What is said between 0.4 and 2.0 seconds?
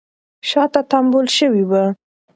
شاته تمبول شوې وه